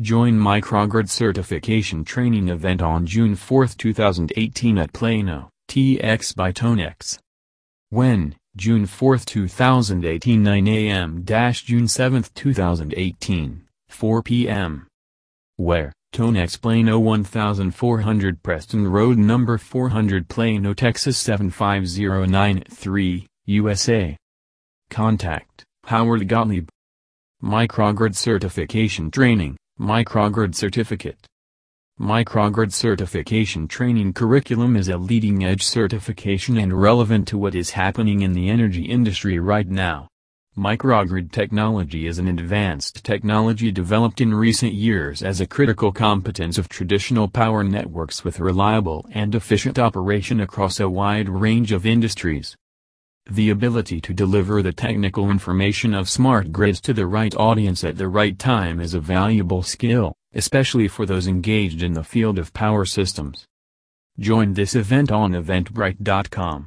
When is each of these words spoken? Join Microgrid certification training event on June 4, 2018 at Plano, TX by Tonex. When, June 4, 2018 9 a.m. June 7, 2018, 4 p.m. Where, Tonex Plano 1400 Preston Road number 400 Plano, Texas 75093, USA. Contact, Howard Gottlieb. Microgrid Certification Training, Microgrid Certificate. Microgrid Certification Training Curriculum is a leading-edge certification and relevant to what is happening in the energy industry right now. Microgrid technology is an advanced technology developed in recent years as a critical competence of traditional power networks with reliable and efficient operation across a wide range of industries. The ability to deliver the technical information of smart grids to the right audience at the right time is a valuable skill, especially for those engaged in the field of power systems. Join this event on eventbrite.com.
Join 0.00 0.34
Microgrid 0.34 1.08
certification 1.08 2.04
training 2.04 2.50
event 2.50 2.80
on 2.80 3.04
June 3.04 3.34
4, 3.34 3.66
2018 3.66 4.78
at 4.78 4.92
Plano, 4.92 5.50
TX 5.68 6.36
by 6.36 6.52
Tonex. 6.52 7.18
When, 7.90 8.36
June 8.54 8.86
4, 8.86 9.18
2018 9.18 10.40
9 10.40 10.68
a.m. 10.68 11.24
June 11.24 11.88
7, 11.88 12.24
2018, 12.32 13.64
4 13.88 14.22
p.m. 14.22 14.86
Where, 15.56 15.92
Tonex 16.14 16.60
Plano 16.60 17.00
1400 17.00 18.40
Preston 18.40 18.86
Road 18.86 19.18
number 19.18 19.58
400 19.58 20.28
Plano, 20.28 20.74
Texas 20.74 21.18
75093, 21.18 23.26
USA. 23.46 24.16
Contact, 24.90 25.64
Howard 25.86 26.28
Gottlieb. 26.28 26.68
Microgrid 27.42 28.14
Certification 28.16 29.10
Training, 29.12 29.56
Microgrid 29.80 30.56
Certificate. 30.56 31.24
Microgrid 32.00 32.72
Certification 32.72 33.68
Training 33.68 34.12
Curriculum 34.12 34.74
is 34.74 34.88
a 34.88 34.98
leading-edge 34.98 35.62
certification 35.62 36.58
and 36.58 36.72
relevant 36.72 37.28
to 37.28 37.38
what 37.38 37.54
is 37.54 37.70
happening 37.70 38.22
in 38.22 38.32
the 38.32 38.48
energy 38.48 38.86
industry 38.86 39.38
right 39.38 39.68
now. 39.68 40.08
Microgrid 40.56 41.30
technology 41.30 42.08
is 42.08 42.18
an 42.18 42.26
advanced 42.26 43.04
technology 43.04 43.70
developed 43.70 44.20
in 44.20 44.34
recent 44.34 44.72
years 44.72 45.22
as 45.22 45.40
a 45.40 45.46
critical 45.46 45.92
competence 45.92 46.58
of 46.58 46.68
traditional 46.68 47.28
power 47.28 47.62
networks 47.62 48.24
with 48.24 48.40
reliable 48.40 49.06
and 49.12 49.32
efficient 49.32 49.78
operation 49.78 50.40
across 50.40 50.80
a 50.80 50.88
wide 50.88 51.28
range 51.28 51.70
of 51.70 51.86
industries. 51.86 52.56
The 53.30 53.50
ability 53.50 54.00
to 54.00 54.14
deliver 54.14 54.62
the 54.62 54.72
technical 54.72 55.30
information 55.30 55.92
of 55.92 56.08
smart 56.08 56.50
grids 56.50 56.80
to 56.80 56.94
the 56.94 57.06
right 57.06 57.34
audience 57.36 57.84
at 57.84 57.98
the 57.98 58.08
right 58.08 58.38
time 58.38 58.80
is 58.80 58.94
a 58.94 59.00
valuable 59.00 59.62
skill, 59.62 60.14
especially 60.32 60.88
for 60.88 61.04
those 61.04 61.26
engaged 61.26 61.82
in 61.82 61.92
the 61.92 62.02
field 62.02 62.38
of 62.38 62.54
power 62.54 62.86
systems. 62.86 63.46
Join 64.18 64.54
this 64.54 64.74
event 64.74 65.12
on 65.12 65.32
eventbrite.com. 65.32 66.66